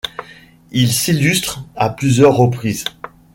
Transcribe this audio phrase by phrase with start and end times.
[0.71, 2.85] Il s'illustre à plusieurs reprises.